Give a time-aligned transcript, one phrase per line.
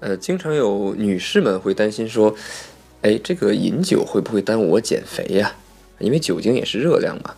[0.00, 2.34] 呃，经常有女士们会担心说，
[3.02, 5.52] 哎，这个饮酒会不会耽误我减肥呀？
[5.98, 7.34] 因为酒精也是热量嘛。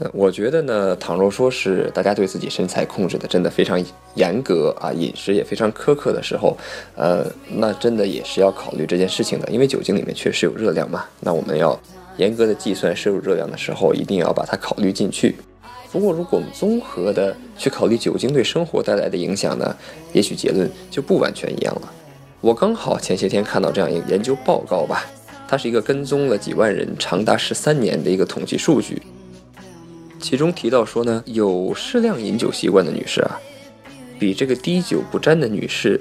[0.00, 3.80] 呃，我觉得呢，倘若说是大家对自己身材控制的真的非常
[4.14, 6.56] 严格啊，饮食也非常苛刻的时候，
[6.96, 11.04] 呃，那真的也是要考虑这件事情的，因为酒精里面确实有热量嘛。
[11.20, 11.78] 那我们要
[12.16, 15.36] 严格的计算摄入热量的时候，一定要把它考虑进去。
[15.94, 19.76] 不过，如果我们综合的去考虑酒精对生活带来的影响呢，
[20.12, 21.92] 也许结论就不完全一样了。
[22.40, 25.06] 我刚好前些天看到这样一个研究报告吧，
[25.46, 29.00] 它是一个跟踪了几万人长达十三年的一个统计数据。
[30.18, 33.38] 其中提到说呢，有适量饮酒习惯的女士啊，
[34.18, 36.00] 比这个滴酒不沾的女士，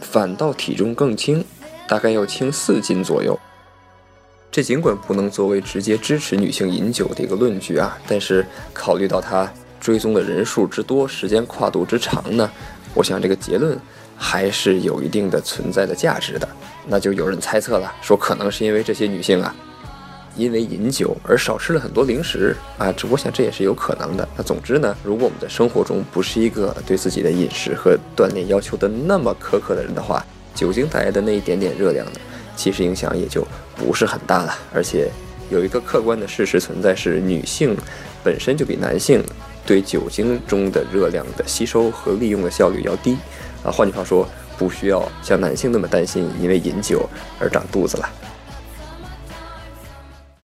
[0.00, 1.44] 反倒体重更轻，
[1.88, 3.36] 大概要轻四斤左右。
[4.52, 12.50] 这尽管不能作为直接支持女性饮酒的一个论据啊，但是考虑到它追踪的人数之多、时间跨度之长呢，
[12.92, 13.78] 我想这个结论
[14.14, 16.46] 还是有一定的存在的价值的。
[16.86, 19.54] 那就有人猜测了，说可能是因为这些女性啊。
[20.36, 24.28] 因为饮酒而少吃了很多零食啊，这我想这也是有可能的。
[24.36, 30.22] 那总之呢，如果我们的生活中不是一个对自己的饮食和锻炼要求的那么苛刻的人的话，
[30.54, 32.20] 酒精带来的那一点点热量呢，
[32.56, 34.54] 其实影响也就不是很大了。
[34.74, 35.10] 而且
[35.50, 37.76] 有一个客观的事实存在，是女性
[38.22, 39.22] 本身就比男性
[39.66, 43.16] 对酒精中的热量的吸收和利用的效率要低
[43.64, 43.70] 啊。
[43.70, 47.08] 换句话说，不需要像男性那么担心因为饮酒
[47.38, 48.08] 而长肚子了。